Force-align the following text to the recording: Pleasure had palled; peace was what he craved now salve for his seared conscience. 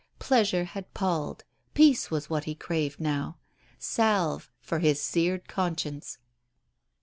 Pleasure 0.17 0.63
had 0.63 0.91
palled; 0.95 1.43
peace 1.75 2.09
was 2.09 2.27
what 2.27 2.45
he 2.45 2.55
craved 2.55 2.99
now 2.99 3.37
salve 3.77 4.49
for 4.59 4.79
his 4.79 4.99
seared 4.99 5.47
conscience. 5.47 6.17